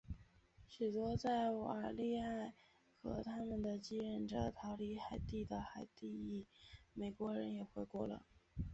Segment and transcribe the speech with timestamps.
[0.67, 2.55] 许多在瓦利埃
[3.03, 6.47] 和他们的继任者逃离海地的海地裔
[6.93, 8.25] 美国人也回国了。